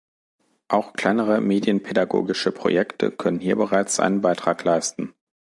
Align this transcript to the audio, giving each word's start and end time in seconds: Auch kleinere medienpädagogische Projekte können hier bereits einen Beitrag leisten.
Auch 0.67 0.93
kleinere 0.93 1.41
medienpädagogische 1.41 2.51
Projekte 2.51 3.11
können 3.11 3.37
hier 3.39 3.55
bereits 3.55 3.99
einen 3.99 4.21
Beitrag 4.21 4.63
leisten. 4.63 5.13